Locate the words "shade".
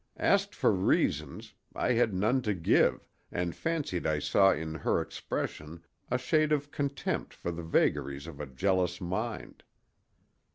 6.17-6.51